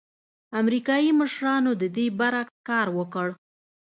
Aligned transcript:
امریکايي 0.61 1.11
مشرانو 1.19 1.71
د 1.81 1.83
دې 1.95 2.05
برعکس 2.19 2.55
کار 2.69 2.87
وکړ. 2.97 3.27